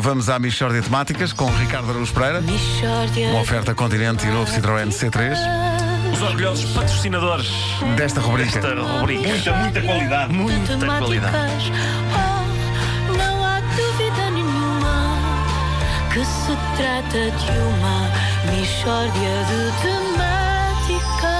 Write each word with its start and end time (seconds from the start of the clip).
vamos 0.00 0.28
à 0.28 0.38
Michórdia 0.38 0.80
de 0.80 0.86
Temáticas 0.86 1.32
com 1.32 1.46
Ricardo 1.46 1.90
Araújo 1.90 2.12
Pereira. 2.12 2.40
Michórdia 2.40 3.28
Uma 3.28 3.40
oferta 3.40 3.74
Continente 3.74 4.26
e 4.26 4.30
novo 4.30 4.50
Citroën 4.50 4.88
C3. 4.88 5.36
Os 6.12 6.22
orgulhosos 6.22 6.70
patrocinadores 6.72 7.48
Desta 7.96 8.20
rubrica. 8.20 8.60
desta 8.60 8.74
rubrica. 8.82 9.28
Muita, 9.28 9.52
muita 9.54 9.82
qualidade. 9.82 10.32
Muita 10.32 10.76
qualidade. 10.98 11.72
Oh, 12.14 13.12
não 13.16 13.44
há 13.44 13.60
dúvida 13.60 14.30
nenhuma 14.30 15.16
que 16.12 16.24
se 16.24 16.56
trata 16.76 17.30
de 17.30 17.58
uma 17.58 18.10
Michórdia 18.56 19.44
de 19.48 19.72
temáticas. 19.82 21.34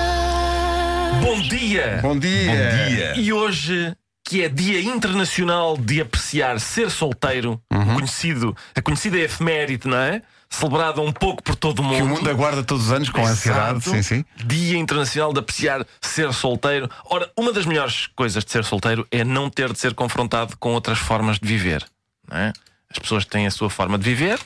Bom 1.23 1.41
dia! 1.49 1.99
Bom 2.03 2.19
dia. 2.19 2.51
Bom 2.51 2.89
dia. 2.89 3.13
E 3.17 3.33
hoje, 3.33 3.93
que 4.25 4.43
é 4.43 4.49
Dia 4.49 4.81
Internacional 4.81 5.77
de 5.77 6.01
Apreciar 6.01 6.59
Ser 6.59 6.91
Solteiro, 6.91 7.61
Uhum. 7.71 7.95
conhecido, 7.97 8.57
a 8.75 8.81
conhecida 8.81 9.19
efeméride, 9.19 9.87
não 9.87 9.99
é? 9.99 10.23
Celebrada 10.49 11.01
um 11.01 11.13
pouco 11.13 11.43
por 11.43 11.55
todo 11.57 11.81
o 11.81 11.83
mundo. 11.83 11.97
Que 11.97 12.03
o 12.03 12.07
mundo 12.07 12.31
aguarda 12.31 12.63
todos 12.63 12.87
os 12.87 12.93
anos 12.93 13.11
com 13.11 13.25
ansiedade. 13.27 13.85
Sim, 13.85 14.03
sim. 14.03 14.25
Dia 14.47 14.79
Internacional 14.79 15.33
de 15.33 15.41
Apreciar 15.41 15.85
Ser 16.01 16.33
Solteiro. 16.33 16.89
Ora, 17.07 17.31
uma 17.37 17.53
das 17.53 17.67
melhores 17.67 18.07
coisas 18.15 18.45
de 18.45 18.51
ser 18.53 18.65
solteiro 18.65 19.07
é 19.11 19.25
não 19.25 19.51
ter 19.51 19.73
de 19.73 19.79
ser 19.79 19.95
confrontado 19.95 20.57
com 20.59 20.73
outras 20.73 20.99
formas 20.99 21.39
de 21.39 21.47
viver. 21.49 21.85
não 22.31 22.39
é? 22.39 22.53
As 22.91 22.99
pessoas 22.99 23.25
têm 23.25 23.47
a 23.47 23.51
sua 23.51 23.69
forma 23.69 23.99
de 23.99 24.05
viver, 24.05 24.39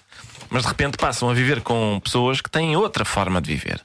mas 0.48 0.62
de 0.62 0.68
repente 0.68 0.96
passam 0.96 1.28
a 1.28 1.34
viver 1.34 1.60
com 1.60 2.00
pessoas 2.02 2.40
que 2.40 2.50
têm 2.50 2.74
outra 2.74 3.04
forma 3.04 3.40
de 3.42 3.52
viver. 3.54 3.80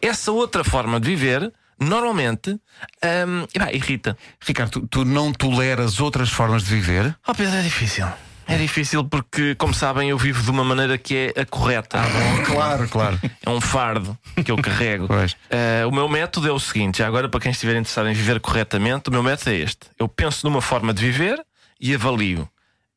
Essa 0.00 0.32
outra 0.32 0.64
forma 0.64 0.98
de 0.98 1.06
viver, 1.06 1.52
normalmente, 1.80 2.50
hum, 2.50 3.46
epá, 3.54 3.72
irrita. 3.72 4.16
Ricardo, 4.40 4.80
tu, 4.80 4.86
tu 4.86 5.04
não 5.04 5.32
toleras 5.32 6.00
outras 6.00 6.30
formas 6.30 6.64
de 6.64 6.74
viver? 6.74 7.16
Oh, 7.26 7.34
Pedro, 7.34 7.56
é 7.56 7.62
difícil. 7.62 8.06
É 8.46 8.56
difícil 8.56 9.04
porque, 9.04 9.54
como 9.56 9.74
sabem, 9.74 10.08
eu 10.08 10.16
vivo 10.16 10.42
de 10.42 10.50
uma 10.50 10.64
maneira 10.64 10.96
que 10.96 11.32
é 11.36 11.42
a 11.42 11.44
correta. 11.44 12.00
Claro, 12.46 12.88
claro. 12.88 13.20
É 13.44 13.50
um 13.50 13.60
fardo 13.60 14.18
que 14.42 14.50
eu 14.50 14.56
carrego. 14.56 15.06
Eh, 15.50 15.84
o 15.86 15.90
meu 15.90 16.08
método 16.08 16.48
é 16.48 16.52
o 16.52 16.58
seguinte: 16.58 16.98
já 16.98 17.06
agora, 17.06 17.28
para 17.28 17.40
quem 17.40 17.50
estiver 17.50 17.72
interessado 17.72 18.08
em 18.08 18.12
viver 18.12 18.40
corretamente, 18.40 19.08
o 19.08 19.12
meu 19.12 19.22
método 19.22 19.50
é 19.50 19.56
este. 19.56 19.86
Eu 19.98 20.08
penso 20.08 20.46
numa 20.46 20.60
forma 20.60 20.92
de 20.92 21.02
viver 21.02 21.44
e 21.80 21.94
avalio. 21.94 22.48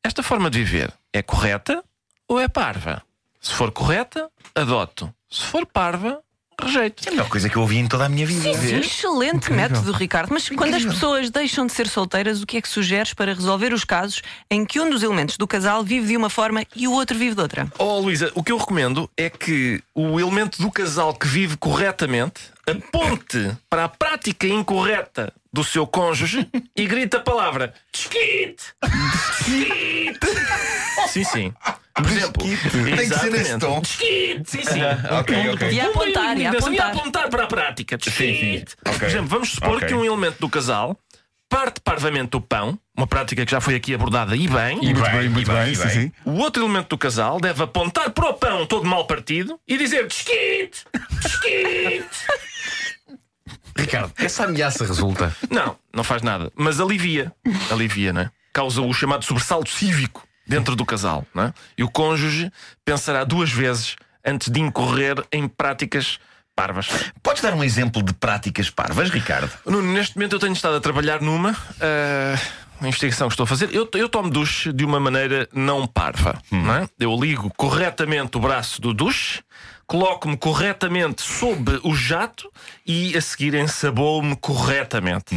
Esta 0.02 0.22
forma 0.22 0.50
de 0.50 0.58
viver 0.58 0.92
é 1.12 1.22
correta 1.22 1.82
ou 2.28 2.40
é 2.40 2.48
parva? 2.48 3.02
Se 3.40 3.52
for 3.52 3.70
correta, 3.70 4.28
adoto. 4.54 5.12
Se 5.30 5.44
for 5.44 5.66
parva, 5.66 6.20
rejeito. 6.60 7.02
É 7.06 7.08
a 7.08 7.10
melhor 7.12 7.28
coisa 7.28 7.48
que 7.48 7.56
eu 7.56 7.62
ouvi 7.62 7.78
em 7.78 7.86
toda 7.86 8.06
a 8.06 8.08
minha 8.08 8.26
vida. 8.26 8.54
Sim, 8.54 8.78
excelente 8.78 9.52
método, 9.52 9.92
Ricardo. 9.92 10.30
Mas 10.32 10.48
quando 10.48 10.74
as 10.74 10.84
pessoas 10.84 11.30
deixam 11.30 11.66
de 11.66 11.72
ser 11.72 11.88
solteiras, 11.88 12.42
o 12.42 12.46
que 12.46 12.56
é 12.56 12.62
que 12.62 12.68
sugeres 12.68 13.14
para 13.14 13.34
resolver 13.34 13.72
os 13.72 13.84
casos 13.84 14.22
em 14.50 14.64
que 14.64 14.80
um 14.80 14.90
dos 14.90 15.02
elementos 15.02 15.36
do 15.36 15.46
casal 15.46 15.82
vive 15.82 16.08
de 16.08 16.16
uma 16.16 16.30
forma 16.30 16.64
e 16.74 16.86
o 16.86 16.92
outro 16.92 17.18
vive 17.18 17.34
de 17.34 17.40
outra? 17.40 17.72
Oh, 17.78 17.98
Luísa, 17.98 18.30
o 18.34 18.42
que 18.42 18.52
eu 18.52 18.56
recomendo 18.56 19.08
é 19.16 19.28
que 19.30 19.82
o 19.94 20.18
elemento 20.18 20.60
do 20.60 20.70
casal 20.70 21.14
que 21.14 21.26
vive 21.26 21.56
corretamente 21.56 22.52
aponte 22.66 23.56
para 23.68 23.84
a 23.84 23.88
prática 23.88 24.46
incorreta 24.46 25.32
do 25.52 25.62
seu 25.64 25.86
cônjuge 25.86 26.48
e 26.76 26.86
grite 26.86 27.16
a 27.16 27.20
palavra 27.20 27.74
desquite! 27.92 28.64
Desquite! 29.38 30.18
Sim, 31.08 31.24
sim. 31.24 31.54
Por 31.94 32.06
exemplo, 32.10 32.42
Tem 32.42 32.56
que 32.56 32.70
ser 32.70 33.30
nesse 33.30 33.52
exatamente. 33.52 33.58
tom. 33.58 33.80
Desquite! 33.80 34.42
Sim, 34.50 34.62
sim. 34.64 34.80
Ok, 35.18 35.48
ok. 35.50 35.70
E 35.72 35.80
a 35.80 35.86
apontar, 35.88 36.38
e 36.38 36.46
a 36.46 36.50
apontar. 36.52 36.90
apontar 36.90 37.28
para 37.28 37.44
a 37.44 37.46
prática. 37.46 37.98
Desquite! 37.98 38.76
Ok. 38.86 38.98
Por 38.98 39.08
exemplo, 39.08 39.26
vamos 39.28 39.50
supor 39.52 39.76
Ok. 39.76 39.88
que 39.88 39.94
um 39.94 40.04
elemento 40.04 40.38
do 40.40 40.48
casal 40.48 40.98
parte 41.50 41.82
parvamente 41.82 42.30
do 42.30 42.40
pão, 42.40 42.78
uma 42.96 43.06
prática 43.06 43.44
que 43.44 43.50
já 43.50 43.60
foi 43.60 43.74
aqui 43.74 43.92
abordada 43.92 44.34
e 44.34 44.48
bem. 44.48 44.76
muito 44.78 45.02
bem, 45.02 45.12
bem, 45.12 45.28
muito 45.28 45.50
e 45.50 45.54
bem, 45.54 45.64
bem. 45.64 45.72
e 45.72 45.76
Sim, 45.76 45.82
bem. 45.82 45.90
sim. 45.90 46.12
O 46.24 46.38
outro 46.38 46.62
elemento 46.62 46.88
do 46.88 46.96
casal 46.96 47.38
deve 47.38 47.62
apontar 47.62 48.08
para 48.10 48.30
o 48.30 48.32
pão 48.32 48.64
todo 48.64 48.86
mal 48.86 49.06
partido 49.06 49.60
e 49.68 49.76
dizer 49.76 50.06
desquite! 50.06 50.86
Desquite! 51.20 52.08
Ricardo, 53.76 54.12
essa 54.16 54.44
ameaça 54.44 54.84
resulta. 54.84 55.34
Não, 55.50 55.76
não 55.94 56.04
faz 56.04 56.22
nada, 56.22 56.52
mas 56.54 56.80
alivia. 56.80 57.32
Alivia, 57.70 58.12
não 58.12 58.22
é? 58.22 58.30
Causa 58.52 58.80
o 58.82 58.92
chamado 58.92 59.24
sobressalto 59.24 59.70
cívico 59.70 60.26
dentro 60.46 60.76
do 60.76 60.84
casal, 60.84 61.26
não 61.34 61.44
é? 61.44 61.54
E 61.76 61.82
o 61.82 61.90
cônjuge 61.90 62.50
pensará 62.84 63.24
duas 63.24 63.50
vezes 63.50 63.96
antes 64.24 64.48
de 64.50 64.60
incorrer 64.60 65.24
em 65.32 65.48
práticas 65.48 66.18
parvas. 66.54 66.88
Podes 67.22 67.42
dar 67.42 67.54
um 67.54 67.64
exemplo 67.64 68.02
de 68.02 68.12
práticas 68.12 68.70
parvas, 68.70 69.10
Ricardo? 69.10 69.50
Nuno, 69.66 69.92
neste 69.92 70.16
momento 70.16 70.36
eu 70.36 70.38
tenho 70.38 70.52
estado 70.52 70.76
a 70.76 70.80
trabalhar 70.80 71.20
numa. 71.20 71.56
uma 72.80 72.88
investigação 72.88 73.28
que 73.28 73.34
estou 73.34 73.44
a 73.44 73.46
fazer. 73.46 73.72
Eu, 73.72 73.88
eu 73.94 74.08
tomo 74.08 74.28
duche 74.30 74.72
de 74.72 74.84
uma 74.84 75.00
maneira 75.00 75.48
não 75.52 75.86
parva. 75.86 76.40
Não 76.50 76.74
é? 76.74 76.88
Eu 76.98 77.16
ligo 77.18 77.50
corretamente 77.56 78.36
o 78.36 78.40
braço 78.40 78.80
do 78.80 78.92
duche, 78.92 79.42
coloco-me 79.86 80.36
corretamente 80.36 81.22
sob 81.22 81.80
o 81.82 81.94
jato 81.94 82.50
e 82.86 83.16
a 83.16 83.20
seguir 83.20 83.54
ensaboo-me 83.54 84.36
corretamente. 84.36 85.34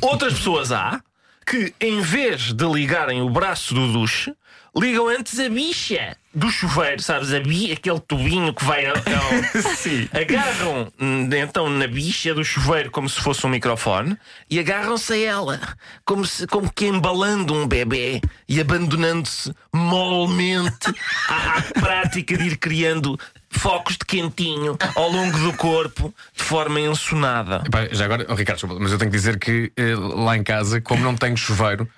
Outras 0.00 0.34
pessoas 0.34 0.72
há 0.72 1.00
que, 1.46 1.72
em 1.80 2.00
vez 2.00 2.52
de 2.52 2.66
ligarem 2.66 3.22
o 3.22 3.30
braço 3.30 3.72
do 3.72 3.92
duche, 3.92 4.34
ligam 4.76 5.08
antes 5.08 5.38
a 5.40 5.48
bicha 5.48 6.16
do 6.34 6.50
chuveiro, 6.50 7.00
sabes? 7.02 7.32
A 7.32 7.40
bi, 7.40 7.72
aquele 7.72 7.98
tubinho 8.00 8.52
que 8.52 8.62
vai 8.64 8.84
ao. 8.86 8.94
ao- 8.96 9.62
Sim. 9.76 10.06
Agarram 10.12 10.92
hum, 11.00 11.28
então 11.32 11.70
na 11.70 11.86
bicha 11.86 12.34
do 12.34 12.44
chuveiro 12.44 12.90
como 12.90 13.08
se 13.08 13.20
fosse 13.20 13.46
um 13.46 13.48
microfone 13.48 14.16
e 14.50 14.58
agarram-se 14.58 15.14
a 15.14 15.16
ela, 15.18 15.60
como, 16.04 16.26
se, 16.26 16.46
como 16.46 16.70
que 16.70 16.86
embalando 16.86 17.54
um 17.54 17.66
bebê 17.66 18.20
e 18.48 18.60
abandonando-se 18.60 19.50
molmente 19.72 20.92
à, 21.28 21.58
à 21.58 21.62
prática 21.80 22.36
de 22.36 22.44
ir 22.48 22.56
criando 22.58 23.18
focos 23.50 23.96
de 23.96 24.04
quentinho 24.04 24.76
ao 24.94 25.10
longo 25.10 25.38
do 25.38 25.52
corpo 25.54 26.14
de 26.36 26.42
forma 26.42 26.78
ensonada. 26.80 27.62
Epá, 27.66 27.88
já 27.90 28.04
agora, 28.04 28.26
oh, 28.28 28.34
Ricardo, 28.34 28.78
mas 28.78 28.92
eu 28.92 28.98
tenho 28.98 29.10
que 29.10 29.16
dizer 29.16 29.38
que 29.38 29.72
eh, 29.76 29.94
lá 29.96 30.36
em 30.36 30.42
casa, 30.42 30.80
como 30.82 31.02
não 31.02 31.16
tenho 31.16 31.36
chuveiro, 31.36 31.88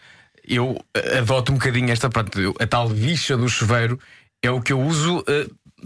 eu 0.48 0.82
eh, 0.94 1.18
adoto 1.18 1.52
um 1.52 1.56
bocadinho 1.56 1.90
esta. 1.90 2.08
Eu- 2.36 2.54
A 2.58 2.66
tal 2.66 2.88
bicha 2.88 3.36
do 3.36 3.48
chuveiro 3.48 3.98
é 4.42 4.50
o 4.50 4.60
que 4.60 4.72
eu 4.72 4.80
uso. 4.80 5.22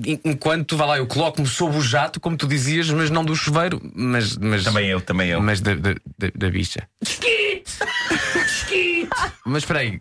en- 0.04 0.20
Enquanto, 0.24 0.76
vá 0.76 0.86
lá, 0.86 0.98
eu 0.98 1.06
coloco-me 1.06 1.46
sob 1.46 1.76
o 1.76 1.80
jato, 1.82 2.18
como 2.20 2.36
tu 2.36 2.46
dizias, 2.46 2.88
mas 2.90 3.10
não 3.10 3.24
do 3.24 3.36
chuveiro, 3.36 3.80
mas, 3.94 4.36
mas, 4.38 4.64
Também 4.64 4.88
eu, 4.88 5.00
também 5.00 5.28
eu. 5.30 5.40
mas 5.42 5.60
da, 5.60 5.74
da, 5.74 5.92
da- 6.18 6.32
da 6.34 6.50
bicha. 6.50 6.88
Mas 9.44 9.64
espera 9.64 9.80
aí, 9.80 10.00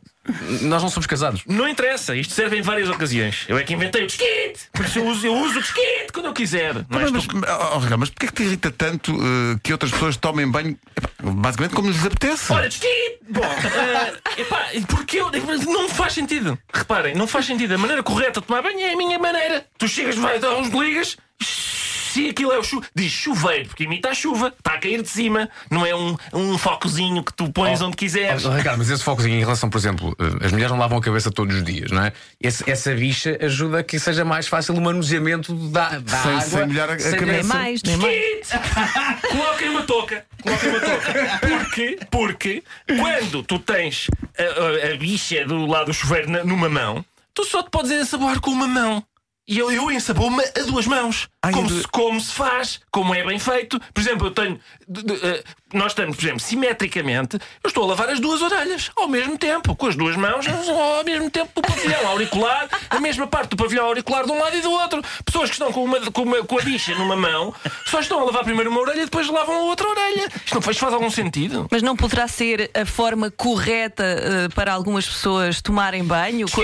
nós 0.62 0.84
não 0.84 0.90
somos 0.90 1.07
casados. 1.07 1.41
Não 1.47 1.68
interessa, 1.68 2.16
isto 2.16 2.34
serve 2.34 2.57
em 2.57 2.62
várias 2.62 2.88
ocasiões. 2.90 3.46
Eu 3.47 3.57
é 3.57 3.63
que 3.63 3.74
inventei 3.74 4.03
o 4.03 4.07
desquite! 4.07 4.69
Por 4.72 4.85
isso 4.85 5.00
eu 5.00 5.07
uso, 5.07 5.25
eu 5.25 5.34
uso 5.34 5.57
o 5.57 5.62
desquite 5.62 6.13
quando 6.13 6.28
eu 6.28 6.34
quiser. 6.34 6.75
Não 6.75 6.85
Mas, 6.90 7.12
tu 7.12 7.38
mas, 7.38 7.50
oh, 7.50 7.79
Ricardo, 7.79 8.00
mas 8.00 8.09
porquê 8.12 8.28
que 8.28 8.34
te 8.34 8.44
irrita 8.44 8.72
tanto 8.72 9.12
eh, 9.12 9.59
que 9.63 9.72
outras 9.72 9.91
pessoas 9.91 10.16
tomem 10.16 10.47
banho 10.47 10.78
basicamente 11.24 11.74
como 11.74 11.90
lhes 11.90 12.06
apetece? 12.06 12.53
Olha, 12.53 12.69
desquite! 12.69 13.19
Bom, 13.29 13.44
eh, 13.44 14.41
epá, 14.41 14.68
porque 14.88 15.18
eu. 15.18 15.31
Não 15.66 15.90
faz 15.90 16.13
sentido. 16.13 16.58
Reparem, 16.72 17.16
não 17.16 17.25
faz 17.25 17.46
sentido. 17.46 17.73
A 17.73 17.78
maneira 17.79 18.03
correta 18.03 18.41
de 18.41 18.47
tomar 18.47 18.62
banho 18.62 18.79
é 18.79 18.94
a 18.94 18.97
minha 18.97 19.18
maneira. 19.18 19.66
Tu 19.78 19.88
chegas, 19.88 20.16
vai 20.18 20.38
dar 20.38 20.56
uns 20.56 20.69
ligas. 20.69 21.18
Se 22.12 22.30
aquilo 22.30 22.52
é 22.52 22.60
o 22.60 22.64
chuveiro, 22.64 22.92
diz 22.96 23.12
chuveiro, 23.12 23.68
porque 23.68 23.84
imita 23.86 24.10
a 24.10 24.14
chuva, 24.14 24.54
está 24.58 24.74
a 24.74 24.78
cair 24.78 25.02
de 25.02 25.10
cima, 25.10 25.50
não 25.70 25.86
é 25.86 25.96
um, 25.96 26.16
um 26.34 26.58
focozinho 26.58 27.24
que 27.24 27.34
tu 27.34 27.52
pões 27.52 27.82
onde 27.82 27.96
quiseres. 27.96 28.44
Oh, 28.46 28.50
Ricardo, 28.52 28.80
mas 28.80 28.90
esse 28.90 29.04
focozinho 29.04 29.36
em 29.36 29.40
relação, 29.40 29.70
por 29.70 29.78
exemplo, 29.78 30.16
eh, 30.20 30.46
as 30.46 30.52
mulheres 30.52 30.72
não 30.72 30.78
lavam 30.80 30.98
a 30.98 31.02
cabeça 31.02 31.32
todos 31.32 31.56
os 31.56 31.64
dias, 31.64 31.90
não 31.92 32.04
é? 32.04 32.12
Esse- 32.42 32.70
essa 32.70 32.94
bicha 32.94 33.38
ajuda 33.42 33.80
a 33.80 33.84
que 33.84 33.98
seja 34.00 34.26
mais 34.26 34.48
fácil 34.48 34.76
o 34.76 34.82
manuseamento 34.82 35.54
da, 35.70 36.00
da 36.00 36.18
Sem- 36.18 36.32
água. 36.32 36.42
sem 36.42 36.66
molhar 36.68 36.90
a- 36.90 36.94
a 36.94 37.00
sem- 37.00 37.20
cabeça. 37.20 37.34
Nem 37.38 37.44
mais, 37.44 37.84
nem 37.84 37.98
mais. 37.98 38.50
Coloquem 39.32 39.70
uma 39.70 39.84
touca. 39.84 40.26
Coloquem 40.44 40.70
uma 40.70 40.80
touca. 40.80 41.40
Porquê? 41.48 42.00
Porque 42.10 42.64
quando 42.88 43.44
tu 43.44 43.60
tens 43.60 44.08
a, 44.38 44.90
a- 44.90 44.94
a 44.94 44.98
bicha 44.98 45.46
do 45.46 45.66
lado 45.66 45.86
do 45.88 45.94
chuveiro 45.94 46.30
na- 46.30 46.44
numa 46.44 46.70
mão, 46.70 47.06
tu 47.34 47.44
só 47.46 47.64
te 47.64 47.70
podes 47.70 47.92
ensaboar 47.92 48.40
com 48.40 48.52
uma 48.52 48.68
mão. 48.68 49.03
E 49.47 49.58
eu, 49.58 49.70
eu 49.72 49.91
ensaboo-me 49.91 50.41
a 50.44 50.64
duas 50.66 50.85
mãos. 50.85 51.28
Ai, 51.43 51.52
como, 51.53 51.70
eu 51.70 51.82
se, 51.82 51.88
como 51.88 52.22
se 52.22 52.32
faz, 52.34 52.79
como 52.91 53.16
é 53.16 53.23
bem 53.26 53.40
feito. 53.40 53.79
Por 53.93 53.99
exemplo, 54.02 54.28
eu 54.28 54.32
tenho. 54.32 54.59
de- 54.88 55.03
de- 55.03 55.26
eh, 55.26 55.43
nós 55.73 55.93
estamos, 55.93 56.17
por 56.17 56.23
exemplo, 56.23 56.40
simetricamente, 56.41 57.38
eu 57.64 57.67
estou 57.70 57.85
a 57.85 57.88
lavar 57.88 58.09
as 58.09 58.20
duas 58.20 58.41
orelhas 58.41 58.91
ao 58.96 59.08
mesmo 59.08 59.38
tempo, 59.38 59.73
com 59.76 59.88
as 59.88 59.96
duas 59.96 60.17
mãos 60.17 60.46
ao 60.47 61.03
mesmo 61.05 61.29
tempo 61.32 61.49
do 61.55 61.61
pavilhão 61.61 62.08
auricular, 62.09 62.67
a 62.90 62.99
mesma 62.99 63.26
parte 63.26 63.52
do 63.52 63.55
pavilhão 63.55 63.85
auricular 63.85 64.26
de 64.26 64.32
um 64.32 64.38
lado 64.38 64.55
e 64.58 64.61
do 64.61 64.70
outro. 64.70 65.02
Pessoas 65.26 65.49
que 65.49 65.55
estão 65.55 65.72
com, 65.72 65.84
uma, 65.85 66.11
com, 66.11 66.23
uma, 66.23 66.43
com 66.43 66.59
a 66.59 66.61
bicha 66.61 66.93
numa 66.96 67.16
mão 67.16 67.55
só 67.87 68.02
estão 68.02 68.20
a 68.20 68.26
lavar 68.26 68.44
primeiro 68.44 68.70
uma 68.70 68.82
orelha 68.82 69.02
e 69.02 69.05
depois 69.05 69.28
lavam 69.29 69.55
a 69.55 69.61
outra 69.61 69.87
orelha. 69.87 70.28
Isto 70.46 70.55
não 70.55 70.61
faz, 70.61 70.78
faz 70.78 70.94
algum 70.94 71.09
sentido? 71.09 71.67
Mas 71.72 71.82
não 71.82 71.96
poderá 71.96 72.28
ser 72.28 72.70
a 72.73 72.85
forma 72.85 73.32
correta 73.32 74.03
eh, 74.03 74.49
para 74.53 74.73
algumas 74.73 75.08
pessoas 75.08 75.61
tomarem 75.61 76.03
banho? 76.03 76.47
Co- 76.52 76.61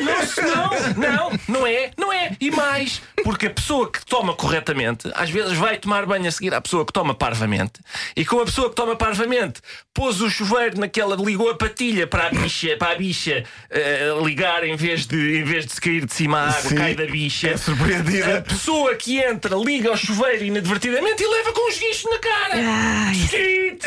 Não, 0.00 0.92
não, 0.96 1.30
não, 1.30 1.30
não 1.48 1.66
é, 1.66 1.90
não 1.98 2.12
é. 2.12 2.36
E 2.40 2.50
mais, 2.50 3.02
Porque 3.24 3.41
a 3.46 3.50
pessoa 3.50 3.90
que 3.90 4.04
toma 4.04 4.34
corretamente, 4.34 5.10
às 5.14 5.30
vezes 5.30 5.52
vai 5.56 5.76
tomar 5.76 6.06
banho 6.06 6.26
a 6.28 6.30
seguir 6.30 6.52
à 6.54 6.60
pessoa 6.60 6.84
que 6.84 6.92
toma 6.92 7.14
parvamente, 7.14 7.74
e 8.16 8.24
com 8.24 8.40
a 8.40 8.44
pessoa 8.44 8.68
que 8.70 8.74
toma 8.76 8.96
parvamente 8.96 9.60
pôs 9.94 10.20
o 10.20 10.30
chuveiro 10.30 10.78
naquela, 10.80 11.16
ligou 11.16 11.50
a 11.50 11.54
patilha 11.54 12.06
para 12.06 12.26
a 12.26 12.30
bicha, 12.30 12.76
para 12.76 12.92
a 12.92 12.94
bicha 12.96 13.44
eh, 13.70 14.10
ligar 14.24 14.64
em 14.64 14.76
vez, 14.76 15.06
de, 15.06 15.38
em 15.38 15.44
vez 15.44 15.66
de 15.66 15.72
se 15.72 15.80
cair 15.80 16.04
de 16.06 16.12
cima 16.14 16.38
a 16.38 16.48
água, 16.48 16.60
Sim, 16.70 16.76
cai 16.76 16.94
da 16.94 17.06
bicha. 17.06 17.48
é 17.50 17.56
surpreendida. 17.56 18.38
A 18.38 18.42
pessoa 18.42 18.94
que 18.94 19.18
entra 19.18 19.56
liga 19.56 19.90
ao 19.90 19.96
chuveiro 19.96 20.44
inadvertidamente 20.44 21.22
e 21.22 21.26
leva 21.26 21.52
com 21.52 21.68
os 21.70 21.78
guichos 21.78 22.10
na 22.10 22.18
cara. 22.18 22.54
Ai. 22.56 23.14
Shit! 23.14 23.82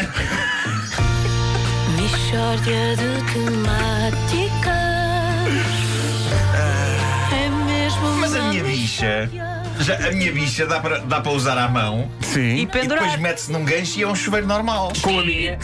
Mixórdia 1.98 2.96
de 2.96 3.34
Já, 9.80 9.96
a 10.08 10.12
minha 10.12 10.32
bicha 10.32 10.66
dá 10.66 10.80
para, 10.80 11.00
dá 11.00 11.22
para 11.22 11.32
usar 11.32 11.58
à 11.58 11.68
mão 11.68 12.10
Sim. 12.22 12.56
E 12.56 12.62
e 12.62 12.68
pendurar. 12.68 13.04
depois 13.04 13.20
mete-se 13.20 13.52
num 13.52 13.64
gancho 13.64 14.00
e 14.00 14.04
é 14.04 14.08
um 14.08 14.16
chuveiro 14.16 14.48
normal. 14.48 14.92
Com 15.02 15.20
a 15.20 15.24
minha. 15.24 15.58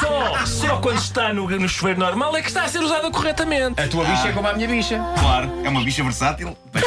Só, 0.00 0.46
só 0.46 0.76
quando 0.78 0.98
está 0.98 1.32
no, 1.32 1.48
no 1.48 1.68
chuveiro 1.68 1.98
normal 2.00 2.36
é 2.36 2.42
que 2.42 2.48
está 2.48 2.64
a 2.64 2.68
ser 2.68 2.80
usada 2.80 3.10
corretamente. 3.10 3.80
A 3.80 3.88
tua 3.88 4.04
bicha 4.04 4.28
é 4.28 4.32
como 4.32 4.48
a 4.48 4.52
minha 4.52 4.68
bicha. 4.68 5.00
Claro, 5.18 5.50
é 5.64 5.68
uma 5.68 5.82
bicha 5.82 6.02
versátil. 6.02 6.56
Bom, 6.72 6.80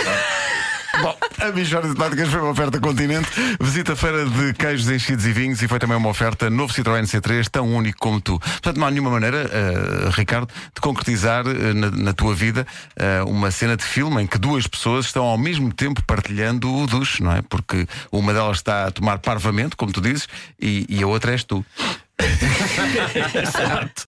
a 1.44 1.52
Michórdia 1.52 1.90
de 1.90 1.96
Temáticas 1.98 2.30
foi 2.30 2.40
uma 2.40 2.52
oferta 2.52 2.80
Continente. 2.80 3.30
Visita 3.60 3.94
a 3.94 3.96
feira 3.98 4.26
de 4.26 4.54
queijos 4.54 4.90
enchidos 4.90 5.26
e 5.26 5.34
vinhos 5.34 5.62
e 5.62 5.68
foi 5.68 5.78
também 5.78 5.98
uma 5.98 6.08
oferta 6.08 6.50
novo 6.50 6.74
Citroën 6.74 7.04
C3, 7.04 7.50
tão 7.50 7.68
único 7.68 8.00
como 8.00 8.22
tu. 8.22 8.40
Portanto, 8.40 8.78
não 8.78 8.88
há 8.88 8.92
nenhuma 8.92 9.10
maneira, 9.10 9.50
eh, 9.52 10.10
Ricardo, 10.12 10.48
de 10.74 10.80
concretizar 10.80 11.46
eh, 11.46 11.74
na, 11.74 11.92
na 11.92 12.14
tua 12.14 12.34
vida 12.34 12.66
eh, 12.96 13.22
uma 13.24 13.52
cena 13.52 13.76
de 13.76 13.84
filme 13.84 14.24
em 14.24 14.28
que 14.28 14.38
duas 14.38 14.68
pessoas 14.68 15.08
estão 15.08 15.26
ao 15.26 15.38
mesmo 15.38 15.74
tempo 15.74 16.02
partilhando 16.08 16.74
o 16.74 16.88
duche, 16.88 17.22
não 17.22 17.34
é? 17.34 17.42
Porque 17.42 17.86
uma 18.10 18.34
delas 18.34 18.58
está 18.58 18.86
a 18.86 18.92
tomar 18.92 19.20
parvamente, 19.20 19.76
como 19.76 19.92
tu 19.92 20.00
dizes, 20.00 20.30
e, 20.62 20.86
e 20.88 21.04
a 21.04 21.08
outra 21.08 21.34
és 21.34 21.44
tu. 21.44 21.66
Exato. 23.36 24.02